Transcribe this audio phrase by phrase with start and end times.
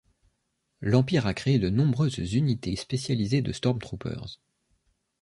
[0.79, 4.39] L'Empire a créé de nombreuses unités spécialisées de stromtroopers.